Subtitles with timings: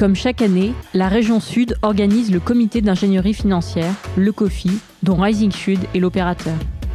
[0.00, 4.70] Comme chaque année, la région Sud organise le comité d'ingénierie financière, le COFI,
[5.02, 6.54] dont Rising Sud est l'opérateur.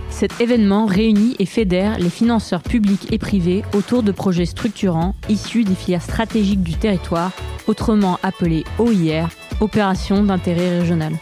[0.09, 5.63] Cet événement réunit et fédère les financeurs publics et privés autour de projets structurants issus
[5.63, 7.29] des filières stratégiques du territoire,
[7.67, 9.29] autrement appelés OIR,
[9.59, 11.13] Opérations d'intérêt régional.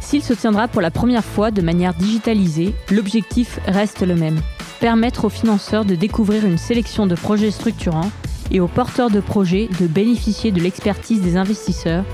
[0.00, 4.40] S'il se tiendra pour la première fois de manière digitalisée, l'objectif reste le même.
[4.80, 8.10] Permettre aux financeurs de découvrir une sélection de projets structurants
[8.50, 12.04] et aux porteurs de projets de bénéficier de l'expertise des investisseurs,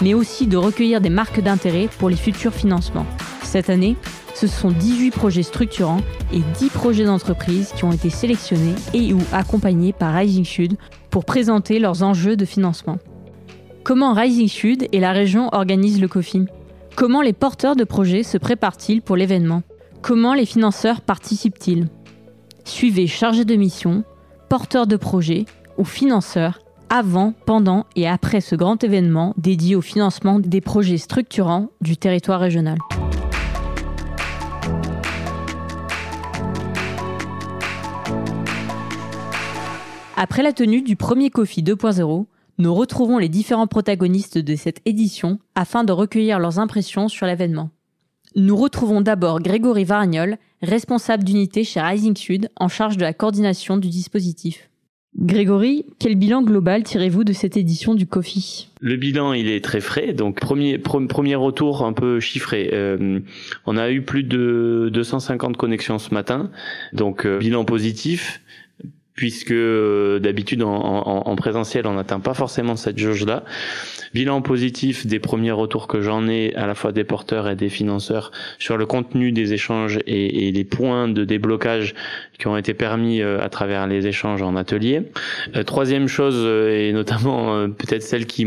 [0.00, 3.06] mais aussi de recueillir des marques d'intérêt pour les futurs financements.
[3.42, 3.96] Cette année,
[4.34, 6.00] ce sont 18 projets structurants
[6.32, 10.76] et 10 projets d'entreprise qui ont été sélectionnés et ou accompagnés par Rising Sud
[11.10, 12.98] pour présenter leurs enjeux de financement.
[13.84, 16.46] Comment Rising Sud et la région organisent le COFI
[16.94, 19.62] Comment les porteurs de projets se préparent-ils pour l'événement?
[20.02, 21.88] Comment les financeurs participent-ils?
[22.64, 24.04] Suivez chargés de mission,
[24.48, 25.46] porteurs de projets
[25.78, 26.60] ou financeurs
[26.94, 32.38] avant, pendant et après ce grand événement dédié au financement des projets structurants du territoire
[32.38, 32.76] régional.
[40.16, 42.26] Après la tenue du premier COFI 2.0,
[42.58, 47.70] nous retrouvons les différents protagonistes de cette édition afin de recueillir leurs impressions sur l'événement.
[48.36, 53.78] Nous retrouvons d'abord Grégory Vargnol, responsable d'unité chez Rising Sud en charge de la coordination
[53.78, 54.68] du dispositif.
[55.18, 59.82] Grégory, quel bilan global tirez-vous de cette édition du COFI Le bilan, il est très
[59.82, 60.14] frais.
[60.14, 62.70] Donc premier premier retour un peu chiffré.
[62.72, 63.20] Euh,
[63.66, 66.50] on a eu plus de 250 connexions ce matin.
[66.94, 68.40] Donc euh, bilan positif
[69.14, 73.44] puisque euh, d'habitude en, en, présentiel on n'atteint pas forcément cette jauge là.
[74.14, 77.68] Bilan positif des premiers retours que j'en ai à la fois des porteurs et des
[77.68, 81.94] financeurs sur le contenu des échanges et, et les points de déblocage
[82.38, 85.02] qui ont été permis euh, à travers les échanges en atelier.
[85.56, 88.46] Euh, troisième chose et notamment peut-être celle qui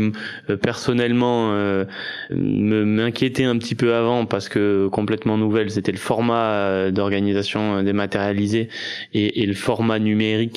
[0.62, 1.52] personnellement
[2.30, 8.68] m'inquiétait un petit peu avant parce que complètement nouvelle, c'était le format d'organisation dématérialisé
[9.14, 10.55] et, et le format numérique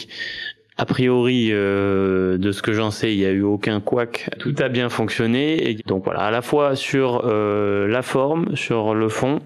[0.80, 4.30] a priori, euh, de ce que j'en sais, il n'y a eu aucun couac.
[4.40, 5.70] Tout a bien fonctionné.
[5.70, 9.40] Et donc voilà, à la fois sur euh, la forme, sur le fond,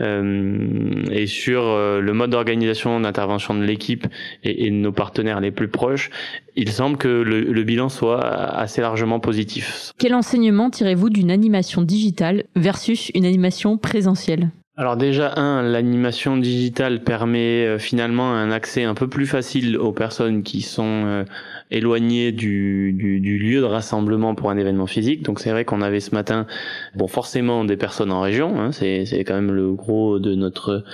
[0.00, 4.06] euh, et sur le mode d'organisation d'intervention de l'équipe
[4.44, 6.10] et, de nos partenaires les plus proches,
[6.54, 9.90] il semble que le bilan soit assez largement positif.
[9.98, 14.50] Quel enseignement tirez-vous d'une animation digitale versus une animation présentielle?
[14.78, 19.92] Alors déjà, un, l'animation digitale permet euh, finalement un accès un peu plus facile aux
[19.92, 21.24] personnes qui sont euh,
[21.70, 25.22] éloigné du, du, du, lieu de rassemblement pour un événement physique.
[25.22, 26.46] Donc c'est vrai qu'on avait ce matin,
[26.94, 30.84] bon forcément des personnes en région, hein, c'est quand même le gros de notre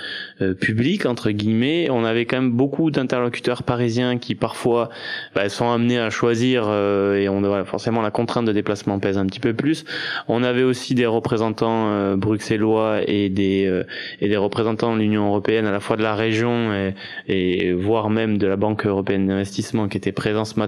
[0.41, 1.89] euh, public entre guillemets.
[1.91, 4.89] On avait quand même beaucoup d'interlocuteurs parisiens qui parfois
[5.35, 9.17] bah, sont amenés à choisir euh, et on voilà, forcément la contrainte de déplacement pèse
[9.17, 9.85] un petit peu plus.
[10.27, 13.83] On avait aussi des représentants euh, bruxellois et des
[14.21, 16.95] et des représentants de l'Union européenne à la fois de la région et,
[17.27, 20.62] et voire même de la Banque européenne d'investissement qui étaient présents ce matin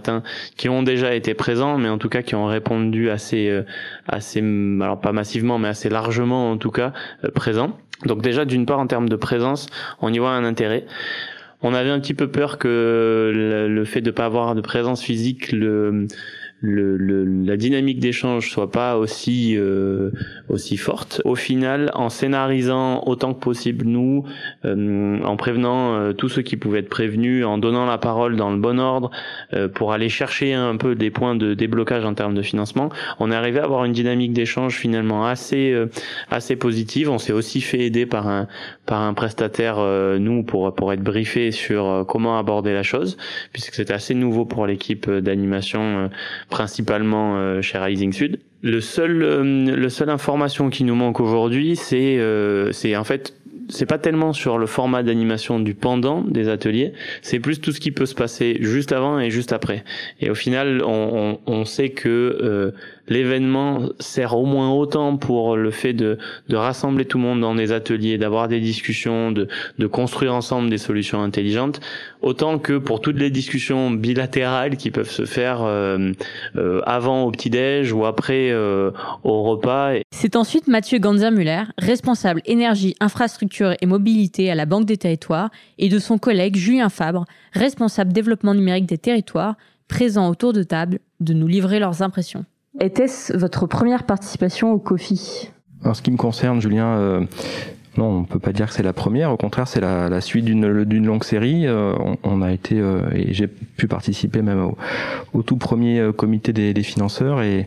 [0.57, 3.63] qui ont déjà été présents, mais en tout cas qui ont répondu assez, euh,
[4.07, 7.77] assez, alors pas massivement, mais assez largement en tout cas euh, présents.
[8.05, 9.67] Donc déjà d'une part en termes de présence,
[10.01, 10.85] on y voit un intérêt.
[11.61, 15.01] On avait un petit peu peur que le, le fait de pas avoir de présence
[15.01, 16.07] physique le
[16.65, 20.11] le, la dynamique d'échange soit pas aussi euh,
[20.49, 21.21] aussi forte.
[21.23, 24.25] Au final, en scénarisant autant que possible nous,
[24.65, 28.51] euh, en prévenant euh, tous ceux qui pouvaient être prévenus, en donnant la parole dans
[28.51, 29.11] le bon ordre
[29.73, 32.89] pour aller chercher un peu des points de déblocage en termes de financement,
[33.19, 35.75] on est arrivé à avoir une dynamique d'échange finalement assez
[36.29, 37.09] assez positive.
[37.09, 38.47] On s'est aussi fait aider par un
[38.85, 39.77] par un prestataire
[40.19, 43.17] nous pour pour être briefé sur comment aborder la chose
[43.53, 46.09] puisque c'était assez nouveau pour l'équipe d'animation
[46.55, 48.39] principalement euh, chez Rising Sud.
[48.61, 53.33] Le seul, euh, le seule information qui nous manque aujourd'hui, c'est, euh, c'est en fait
[53.69, 57.79] c'est pas tellement sur le format d'animation du pendant des ateliers, c'est plus tout ce
[57.79, 59.83] qui peut se passer juste avant et juste après.
[60.21, 62.71] Et au final, on, on, on sait que euh,
[63.07, 66.17] l'événement sert au moins autant pour le fait de,
[66.49, 69.47] de rassembler tout le monde dans des ateliers, d'avoir des discussions, de,
[69.77, 71.81] de construire ensemble des solutions intelligentes,
[72.21, 76.11] autant que pour toutes les discussions bilatérales qui peuvent se faire euh,
[76.55, 78.53] euh, avant au petit-déj ou après
[79.23, 79.93] au repas.
[80.11, 85.89] C'est ensuite Mathieu Ganzer-Muller, responsable énergie, infrastructure et mobilité à la Banque des territoires, et
[85.89, 89.55] de son collègue Julien Fabre, responsable développement numérique des territoires,
[89.87, 92.45] présent autour de table, de nous livrer leurs impressions.
[92.79, 95.51] Était-ce votre première participation au COFI?
[95.83, 97.25] En ce qui me concerne, Julien, euh,
[97.97, 99.31] non, on peut pas dire que c'est la première.
[99.31, 101.67] Au contraire, c'est la, la, suite d'une longue série.
[101.67, 101.93] Euh,
[102.23, 102.77] on, a été
[103.13, 104.71] et j'ai pu participer même
[105.33, 107.65] au, tout premier comité des, financeurs et,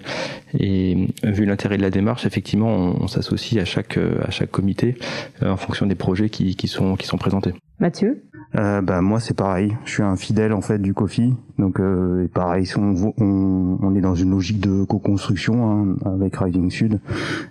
[0.59, 2.69] et vu l'intérêt de la démarche, effectivement,
[3.01, 4.97] on, s'associe à chaque à chaque comité
[5.43, 7.55] en fonction des projets qui sont présentés.
[7.81, 8.25] Mathieu?
[8.57, 12.25] Euh, bah, moi c'est pareil, je suis un fidèle en fait du Kofi, donc euh,
[12.25, 17.01] et pareil, on, est dans une logique de co-construction hein, avec Rising Sud,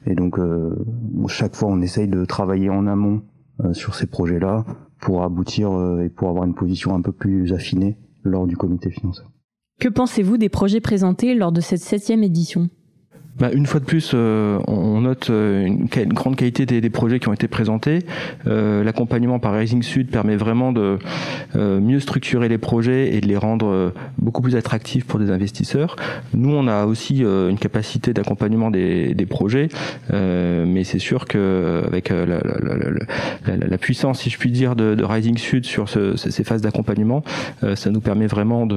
[0.08, 0.76] et donc euh,
[1.28, 3.22] chaque fois on essaye de travailler en amont
[3.64, 4.66] euh, sur ces projets-là
[5.00, 8.90] pour aboutir euh, et pour avoir une position un peu plus affinée lors du comité
[8.90, 9.26] financier.
[9.80, 12.70] Que pensez-vous des projets présentés lors de cette septième édition?
[13.40, 16.90] Bah, une fois de plus, euh, on note euh, une, une, grande qualité des, des,
[16.90, 18.00] projets qui ont été présentés.
[18.48, 20.98] Euh, L'accompagnement par Rising Sud permet vraiment de
[21.56, 25.30] euh, mieux structurer les projets et de les rendre euh, beaucoup plus attractifs pour des
[25.30, 25.98] investisseurs.
[26.34, 29.70] Nous, on a aussi une capacité d'accompagnement des, des, projets,
[30.12, 34.96] mais c'est sûr que avec la, la, la, la, puissance, si je puis dire, de,
[34.96, 37.24] de Rising Sud sur ce, ces phases d'accompagnement,
[37.76, 38.68] ça nous permet vraiment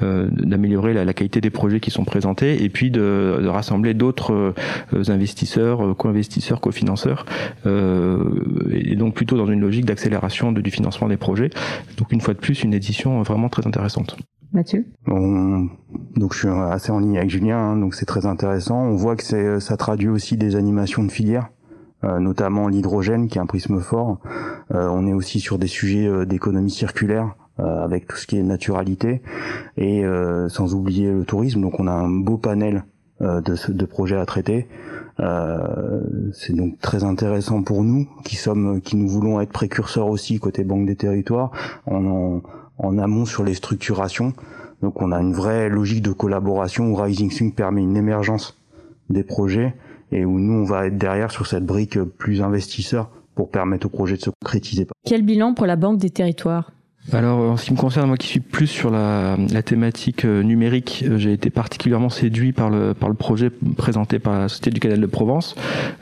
[0.00, 4.54] d'améliorer la, qualité des projets qui sont présentés et puis de, de rassembler d'autres
[4.94, 7.26] euh, investisseurs, euh, co-investisseurs, cofinanceurs,
[7.66, 8.18] euh,
[8.70, 11.50] et donc plutôt dans une logique d'accélération du financement des projets.
[11.96, 14.16] Donc une fois de plus, une édition vraiment très intéressante.
[14.52, 14.86] Mathieu?
[15.06, 18.82] Donc je suis assez en ligne avec Julien, hein, donc c'est très intéressant.
[18.82, 21.48] On voit que ça traduit aussi des animations de filière.
[22.02, 24.20] notamment l'hydrogène qui est un prisme fort.
[24.70, 29.20] on est aussi sur des sujets d'économie circulaire avec tout ce qui est naturalité
[29.76, 30.02] et
[30.48, 31.60] sans oublier le tourisme.
[31.60, 34.66] Donc on a un beau panel euh, de, de projets à traiter.
[35.20, 36.00] Euh,
[36.32, 40.62] c'est donc très intéressant pour nous qui sommes, qui nous voulons être précurseurs aussi côté
[40.62, 41.50] Banque des Territoires
[41.86, 42.40] en,
[42.78, 44.32] en, amont sur les structurations.
[44.80, 48.56] Donc on a une vraie logique de collaboration où Rising Sun permet une émergence
[49.10, 49.74] des projets
[50.12, 53.90] et où nous on va être derrière sur cette brique plus investisseur pour permettre au
[53.90, 54.86] projet de se concrétiser.
[55.04, 56.70] Quel bilan pour la Banque des Territoires?
[57.12, 60.42] Alors, en ce qui me concerne, moi qui suis plus sur la, la thématique euh,
[60.42, 64.70] numérique, euh, j'ai été particulièrement séduit par le, par le projet présenté par la Société
[64.70, 65.54] du Canal de Provence,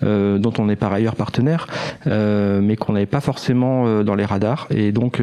[0.02, 1.68] euh, dont on est par ailleurs partenaire,
[2.08, 4.66] euh, mais qu'on n'avait pas forcément euh, dans les radars.
[4.70, 5.22] Et donc,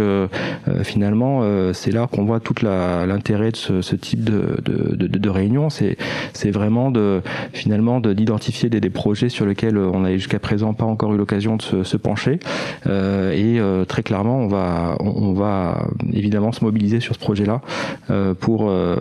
[0.83, 1.43] finalement,
[1.73, 5.69] c'est là qu'on voit tout l'intérêt de ce, ce, type de, de, de, de réunion.
[5.69, 7.21] C'est vraiment de
[7.51, 11.57] finalement d'identifier des, des, projets sur lesquels on n'avait jusqu'à présent pas encore eu l'occasion
[11.57, 12.39] de se, se pencher.
[12.87, 15.72] et très clairement, on va, on, on va
[16.11, 17.61] évidemment se mobiliser sur ce projet-là
[18.09, 18.95] euh, pour euh,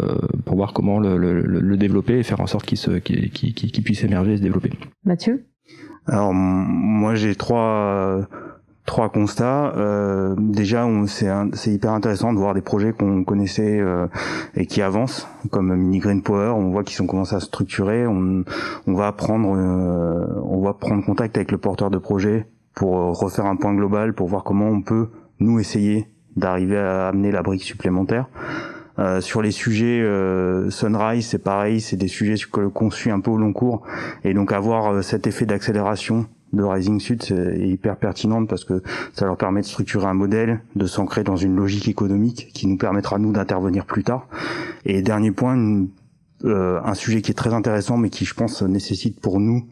[0.45, 3.83] pour voir comment le, le, le, développer et faire en sorte qu'il se qu'il qu'il
[3.83, 4.71] puisse émerger et se développer.
[5.05, 5.45] Mathieu?
[6.07, 8.27] Alors moi j'ai trois
[8.85, 9.75] trois constats.
[9.77, 14.07] Euh, déjà, c'est hyper intéressant de voir des projets qu'on connaissait euh,
[14.55, 16.53] et qui avancent, comme Mini Green Power.
[16.57, 18.07] On voit qu'ils sont commencé à se structurer.
[18.07, 18.45] On,
[18.87, 23.47] on va prendre, euh, on va prendre contact avec le porteur de projet pour refaire
[23.47, 25.09] un point global, pour voir comment on peut
[25.41, 26.07] nous essayer
[26.37, 28.27] d'arriver à amener la brique supplémentaire.
[28.99, 33.31] Euh, sur les sujets euh, Sunrise, c'est pareil, c'est des sujets qu'on suit un peu
[33.31, 33.83] au long cours,
[34.23, 38.83] et donc avoir euh, cet effet d'accélération de Rising Sud, c'est hyper pertinent parce que
[39.15, 42.77] ça leur permet de structurer un modèle, de s'ancrer dans une logique économique qui nous
[42.77, 44.27] permettra nous d'intervenir plus tard.
[44.85, 45.87] Et dernier point,
[46.45, 49.67] euh, un sujet qui est très intéressant, mais qui je pense nécessite pour nous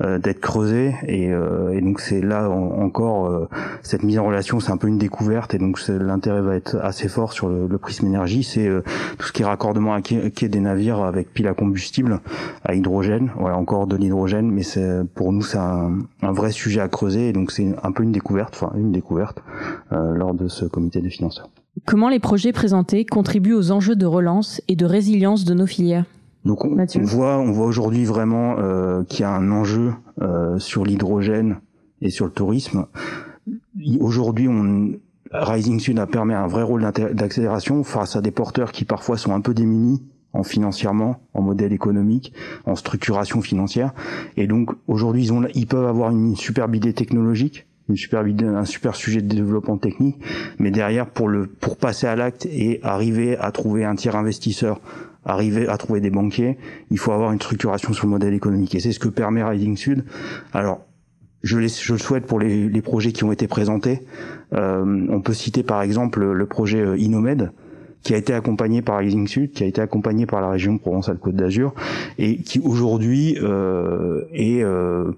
[0.00, 0.94] d'être creusé.
[1.06, 3.48] Et, euh, et donc c'est là encore euh,
[3.82, 5.54] cette mise en relation c'est un peu une découverte.
[5.54, 8.42] Et donc l'intérêt va être assez fort sur le, le prisme énergie.
[8.42, 8.68] C'est
[9.18, 12.20] tout ce qui est raccordement à quai, des navires avec pile à combustible
[12.64, 13.30] à hydrogène.
[13.38, 17.28] Voilà encore de l'hydrogène mais c'est pour nous c'est un, un, vrai sujet à creuser.
[17.28, 19.42] Et donc c'est un peu une découverte enfin une découverte
[19.90, 21.48] lors de ce comité des financeurs.
[21.86, 26.04] Comment les projets présentés contribuent aux enjeux de relance et de résilience de nos filières?
[26.44, 30.84] Donc on, voit, on voit aujourd'hui vraiment euh, qu'il y a un enjeu euh, sur
[30.84, 31.60] l'hydrogène
[32.00, 32.86] et sur le tourisme.
[34.00, 34.92] Aujourd'hui, on
[35.32, 36.82] Rising Sun a permis un vrai rôle
[37.12, 40.02] d'accélération face à des porteurs qui parfois sont un peu démunis
[40.34, 42.32] en financièrement, en modèle économique,
[42.66, 43.92] en structuration financière.
[44.36, 48.64] Et donc aujourd'hui, ils, ont, ils peuvent avoir une superbe idée technologique, une idée, un
[48.64, 50.16] super sujet de développement technique,
[50.58, 54.80] mais derrière pour le pour passer à l'acte et arriver à trouver un tiers investisseur
[55.24, 56.58] arriver à trouver des banquiers,
[56.90, 58.74] il faut avoir une structuration sur le modèle économique.
[58.74, 60.04] Et c'est ce que permet Rising Sud.
[60.52, 60.80] Alors,
[61.42, 64.00] je le souhaite pour les, les, projets qui ont été présentés.
[64.52, 67.52] Euh, on peut citer par exemple le projet euh, Inomed,
[68.02, 71.36] qui a été accompagné par Rising Sud, qui a été accompagné par la région Provence-Alpes-Côte
[71.36, 71.74] d'Azur,
[72.18, 75.12] et qui aujourd'hui euh, est euh,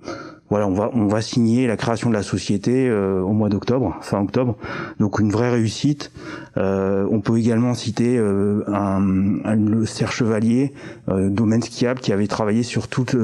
[0.63, 4.57] on va signer la création de la société au mois d'octobre, fin octobre.
[5.01, 6.11] Donc une vraie réussite.
[6.57, 9.01] on peut également citer un,
[9.57, 10.73] le Serre Chevalier,
[11.09, 13.17] domaine skiable, qui avait travaillé sur toutes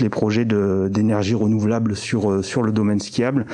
[0.00, 3.46] les projets d'énergie renouvelable sur sur le domaine skiable,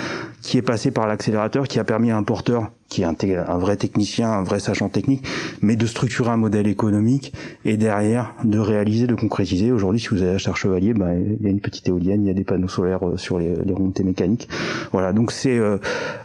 [0.42, 3.77] qui est passé par l'accélérateur, qui a permis à un porteur qui est un, vrai
[3.77, 5.25] technicien, un vrai sachant technique,
[5.63, 7.33] mais de structurer un modèle économique
[7.65, 9.71] et derrière de réaliser, de concrétiser.
[9.71, 12.31] Aujourd'hui, si vous allez acheter Chevalier, bah, il y a une petite éolienne, il y
[12.31, 14.49] a des panneaux solaires euh, sur les, les remontées mécaniques.
[14.93, 15.79] Voilà, donc c'est euh,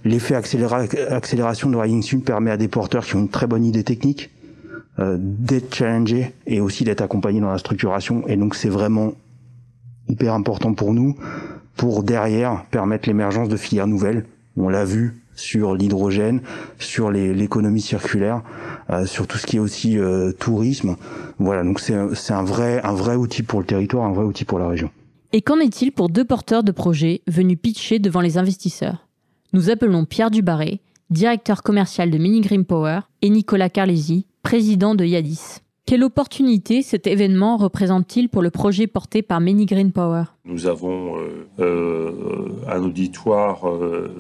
[0.04, 3.84] l'effet accélération de Rising Sun permet à des porteurs qui ont une très bonne idée
[3.84, 4.32] technique
[4.98, 8.28] euh, d'être challengés et aussi d'être accompagnés dans la structuration.
[8.28, 9.14] Et donc c'est vraiment
[10.10, 11.16] hyper important pour nous
[11.76, 14.26] pour derrière permettre l'émergence de filières nouvelles.
[14.58, 16.42] On l'a vu sur l'hydrogène,
[16.80, 18.42] sur l'économie circulaire,
[18.90, 20.96] euh, sur tout ce qui est aussi euh, tourisme.
[21.38, 24.60] Voilà, donc c'est un vrai, un vrai outil pour le territoire, un vrai outil pour
[24.60, 24.90] la région.
[25.34, 29.08] Et qu'en est-il pour deux porteurs de projets venus pitcher devant les investisseurs?
[29.54, 35.04] Nous appelons Pierre Dubarret, directeur commercial de Mini Green Power, et Nicolas Carlesi, président de
[35.04, 35.60] Yadis.
[35.86, 40.24] Quelle opportunité cet événement représente-t-il pour le projet porté par Mini Green Power?
[40.44, 41.16] Nous avons
[41.60, 42.12] euh,
[42.68, 43.66] un auditoire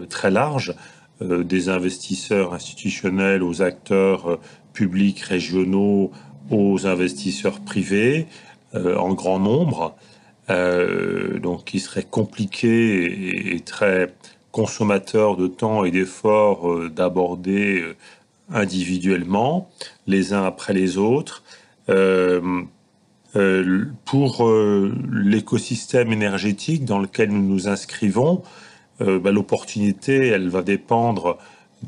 [0.09, 4.39] très large euh, des investisseurs institutionnels aux acteurs euh,
[4.73, 6.11] publics régionaux,
[6.51, 8.27] aux investisseurs privés
[8.73, 9.95] euh, en grand nombre.
[10.47, 14.13] donc qui serait compliqué et, très
[14.51, 17.83] consommateur de temps et d'efforts d'aborder
[18.53, 19.71] individuellement
[20.05, 21.43] les uns après les autres.
[24.05, 24.31] pour
[25.11, 28.43] l'écosystème énergétique dans lequel nous nous inscrivons,
[29.01, 31.37] euh, bah, l'opportunité, elle va dépendre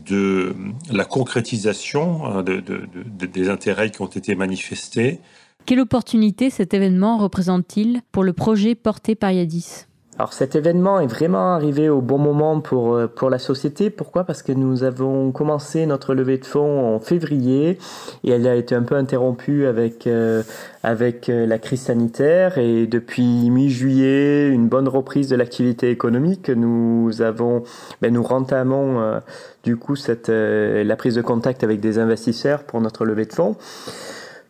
[0.05, 0.55] de
[0.91, 5.19] la concrétisation hein, des intérêts qui ont été manifestés.
[5.65, 9.86] Quelle opportunité cet événement représente-t-il pour le projet porté par Yadis?
[10.19, 13.91] Alors cet événement est vraiment arrivé au bon moment pour, euh, pour la société.
[13.91, 14.23] Pourquoi?
[14.23, 17.77] Parce que nous avons commencé notre levée de fonds en février
[18.23, 20.41] et elle a été un peu interrompue avec, euh,
[20.81, 26.49] avec euh, la crise sanitaire et depuis mi-juillet, une bonne reprise de l'activité économique.
[26.49, 27.63] Nous avons,
[28.01, 29.21] ben, nous rentamons
[29.63, 33.55] du coup cette, la prise de contact avec des investisseurs pour notre levée de fonds.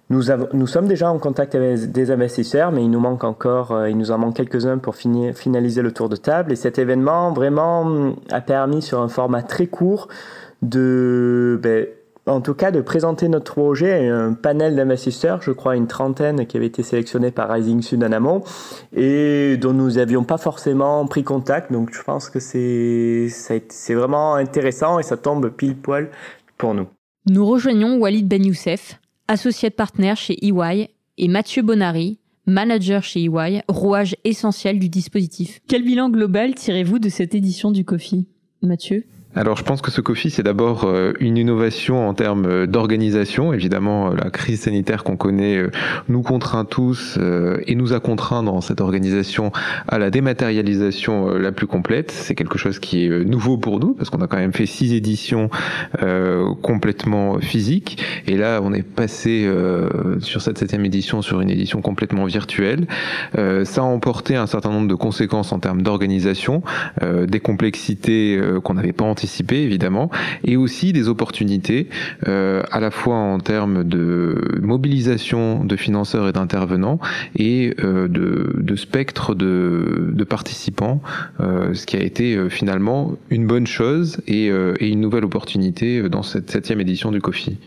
[0.09, 0.21] Nous,
[0.67, 4.11] sommes déjà en contact avec des investisseurs, mais il nous manque encore, euh, il nous
[4.11, 6.53] en manque quelques-uns pour finaliser le tour de table.
[6.53, 10.07] Et cet événement vraiment a permis sur un format très court
[10.61, 11.87] de, ben,
[12.27, 16.45] en tout cas, de présenter notre projet à un panel d'investisseurs, je crois une trentaine
[16.45, 18.43] qui avait été sélectionnés par Rising Sud en amont
[18.95, 21.71] et dont nous n'avions pas forcément pris contact.
[21.71, 26.09] Donc je pense que c'est vraiment intéressant et ça tombe pile poil
[26.57, 26.87] pour nous.
[27.29, 33.23] Nous rejoignons Walid Ben Youssef, associé de partner chez EY, et Mathieu Bonari, manager chez
[33.25, 35.59] EY, rouage essentiel du dispositif.
[35.67, 38.27] Quel bilan global tirez-vous de cette édition du Coffee
[38.61, 39.05] Mathieu?
[39.37, 43.53] Alors je pense que ce Coffee, c'est d'abord euh, une innovation en termes euh, d'organisation.
[43.53, 45.63] Évidemment, euh, la crise sanitaire qu'on connaît
[46.09, 47.19] nous contraint tous
[47.67, 49.51] et nous a contraint dans cette organisation
[49.87, 52.11] à la dématérialisation la plus complète.
[52.11, 54.93] C'est quelque chose qui est nouveau pour nous parce qu'on a quand même fait six
[54.93, 55.49] éditions
[56.61, 59.49] complètement physiques et là on est passé
[60.19, 62.87] sur cette septième édition sur une édition complètement virtuelle.
[63.35, 66.63] ça a emporté un certain nombre de conséquences en termes d'organisation,
[67.01, 69.26] des complexités qu'on n'avait pas anticipées
[69.63, 70.09] évidemment,
[70.43, 71.87] et aussi des opportunités
[72.27, 76.99] euh, à la fois en termes de mobilisation de financeurs et d'intervenants
[77.35, 81.01] et euh, de, de, spectre de, participants,
[81.39, 86.23] euh, ce qui a été finalement une bonne chose et, et, une nouvelle opportunité dans
[86.23, 87.57] cette septième édition du COFI.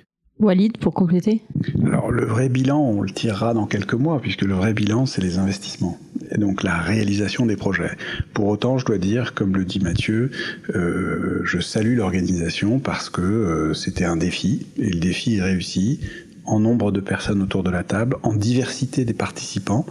[0.41, 1.43] Walid, pour compléter?
[1.85, 5.21] Alors le vrai bilan, on le tirera dans quelques mois, puisque le vrai bilan, c'est
[5.21, 5.99] les investissements.
[6.33, 7.91] Et donc la réalisation des projets.
[8.33, 10.31] Pour autant, je dois dire, comme le dit Mathieu,
[10.75, 16.01] euh, je salue l'organisation parce que euh, c'était un défi, et le défi est réussi
[16.47, 19.85] en nombre de personnes autour de la table, en diversité des participants,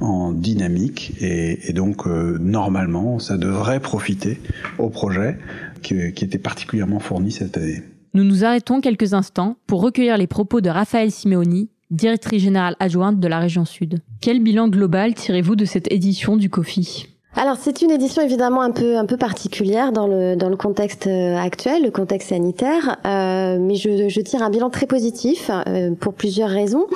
[0.00, 4.38] en dynamique, et, donc euh, normalement, ça devrait profiter
[4.78, 5.36] au projet
[5.82, 7.82] qui, qui était particulièrement fourni cette année.
[8.16, 13.20] Nous nous arrêtons quelques instants pour recueillir les propos de Raphaël Simeoni, directrice générale adjointe
[13.20, 13.98] de la région Sud.
[14.22, 17.08] Quel bilan global tirez-vous de cette édition du COFI
[17.38, 22.30] alors c'est une édition évidemment un peu particulière dans le contexte euh, actuel, le contexte
[22.30, 26.86] sanitaire, euh, mais je, je tire un bilan très positif euh, pour plusieurs raisons.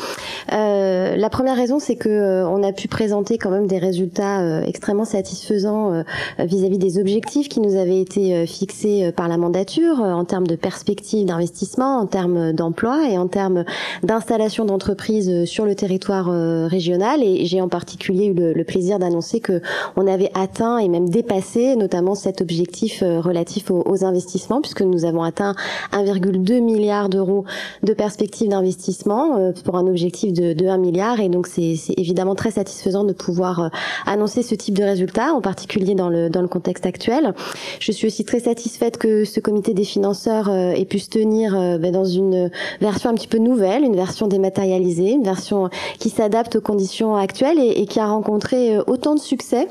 [0.53, 4.63] Euh, la première raison c'est que euh, on a pu présenter quand même des résultats
[4.67, 6.03] extrêmement satisfaisants
[6.39, 11.27] vis-à-vis des objectifs qui nous avaient été fixés par la mandature en termes de perspectives
[11.27, 13.65] d'investissement, en termes d'emploi et en termes
[14.03, 16.27] d'installation d'entreprises sur le territoire
[16.69, 17.23] régional.
[17.23, 19.61] Et j'ai en particulier eu le, le plaisir d'annoncer que
[19.97, 25.23] on avait atteint et même dépassé notamment cet objectif relatif aux, investissements, puisque nous avons
[25.23, 25.55] atteint
[25.93, 27.45] 1,2 milliard d'euros
[27.83, 31.21] de perspectives d'investissement pour un objectif de, de 1 milliard.
[31.21, 33.71] Et donc c'est évidemment très satisfaisant de pouvoir
[34.07, 37.35] annoncer ce type de résultats, en particulier dans le, dans le contexte actuel.
[37.79, 41.93] Je suis aussi très satisfaite que ce comité des financeurs ait pu se tenir ben,
[41.93, 46.61] dans une version un petit peu nouvelle, une version dématérialisée, une version qui s'adapte aux
[46.61, 49.69] conditions actuelles et, qui a rencontré euh, autant de succès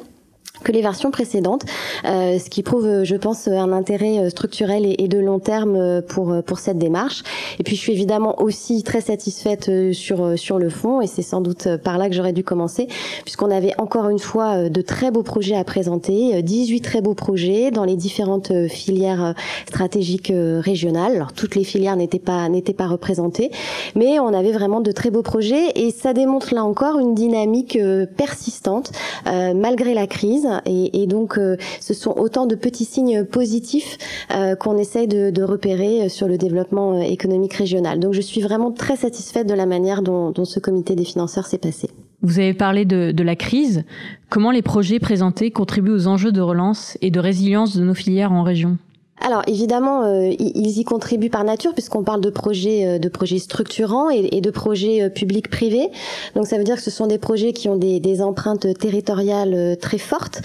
[0.64, 1.64] que les versions précédentes,
[2.06, 6.02] euh, ce qui prouve, je pense, un intérêt euh, structurel et, de long terme euh,
[6.02, 7.24] pour pour cette démarche.
[7.60, 11.42] Et puis, je suis évidemment aussi très satisfaite sur sur le fond, et c'est sans
[11.42, 12.88] doute par là que j'aurais dû commencer,
[13.24, 17.72] puisqu'on avait encore une fois de très beaux projets à présenter, 18 très beaux projets
[17.72, 19.34] dans les différentes filières
[19.68, 21.16] stratégiques régionales.
[21.16, 23.52] Alors, toutes les filières n'étaient pas n'étaient pas représentées,
[23.96, 27.78] mais on avait vraiment de très beaux projets, et ça démontre là encore une dynamique
[28.18, 28.92] persistante
[29.26, 33.98] malgré la crise et, donc, euh, ce sont autant de petits signes positifs
[34.32, 38.00] euh, qu'on essaye de, repérer euh, sur le développement économique régional.
[38.00, 41.58] Donc, je suis vraiment très satisfaite de la manière dont, ce comité des financeurs s'est
[41.58, 41.90] passé.
[42.22, 43.84] Vous avez parlé de, la crise.
[44.30, 48.32] Comment les projets présentés contribuent aux enjeux de relance et de résilience de nos filières
[48.32, 48.78] en région?
[49.22, 53.40] Alors évidemment, euh, ils y contribuent par nature puisqu'on parle de projets, euh, de projets
[53.40, 55.90] structurants et, de projets euh, publics-privés.
[56.36, 59.78] Donc ça veut dire que ce sont des projets qui ont des, des empreintes territoriales
[59.82, 60.42] très fortes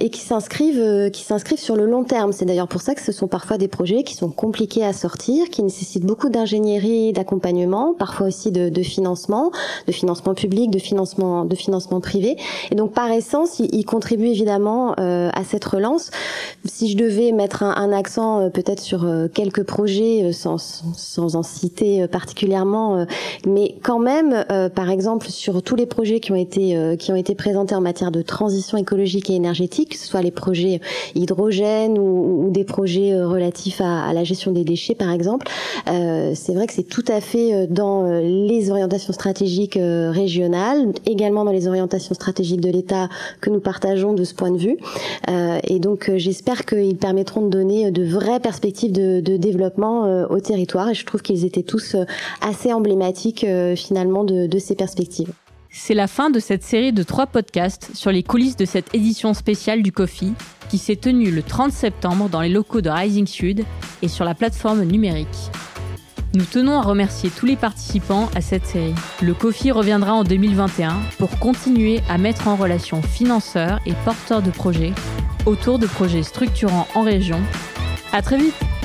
[0.00, 2.32] et qui s'inscrivent, qui s'inscrivent sur le long terme.
[2.32, 5.48] C'est d'ailleurs pour ça que ce sont parfois des projets qui sont compliqués à sortir,
[5.50, 9.50] qui nécessitent beaucoup d'ingénierie, d'accompagnement, parfois aussi de, de, financement,
[9.86, 12.36] de financement public, de financement, de financement privé.
[12.70, 16.10] Et donc par essence, ils, ils contribuent évidemment à cette relance.
[16.64, 20.58] Si je devais mettre un, un accent euh, peut-être sur euh, quelques projets euh, sans,
[20.58, 23.06] sans en citer particulièrement,
[23.46, 27.34] mais quand même, par exemple, sur tous les projets qui ont été qui ont été
[27.34, 30.80] présentés en matière de transition écologique et énergétique, que ce soit les projets
[31.14, 35.46] hydrogène ou, des projets relatifs à, à, la gestion des déchets, par exemple,
[35.86, 41.68] c'est vrai que c'est tout à fait dans les orientations stratégiques régionales, également dans les
[41.68, 43.08] orientations stratégiques de l'État
[43.40, 44.76] que nous partageons de ce point de vue.
[45.64, 50.88] et donc, j'espère qu'ils permettront de donner de vraies perspectives de, développement euh, au territoire
[50.88, 52.04] et je trouve qu'ils étaient tous euh,
[52.40, 55.32] assez emblématiques euh, finalement de, ces perspectives.
[55.70, 59.34] C'est la fin de cette série de trois podcasts sur les coulisses de cette édition
[59.34, 60.32] spéciale du Coffee
[60.70, 63.64] qui s'est tenue le 30 septembre dans les locaux de Rising Sud
[64.02, 65.50] et sur la plateforme numérique.
[66.34, 68.94] Nous tenons à remercier tous les participants à cette série.
[69.22, 74.50] Le Coffee reviendra en 2021 pour continuer à mettre en relation financeurs et porteurs de
[74.50, 74.92] projets
[75.46, 77.40] autour de projets structurants en région.
[78.16, 78.75] À très vite!